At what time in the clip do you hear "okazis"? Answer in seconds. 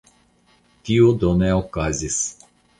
1.61-2.21